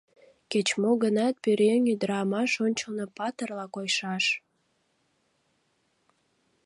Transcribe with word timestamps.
Кеч-мо 0.51 0.91
гынат 1.03 1.35
пӧръеҥ 1.43 1.81
ӱдырамаш 1.93 2.51
ончылно 2.65 3.05
патырла 3.17 3.65
койшаш. 3.75 4.25